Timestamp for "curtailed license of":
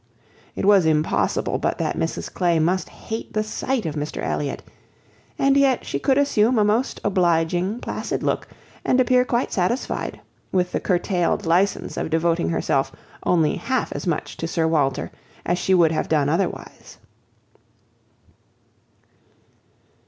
10.79-12.09